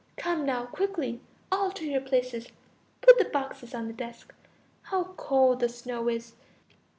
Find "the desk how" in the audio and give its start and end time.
3.85-5.13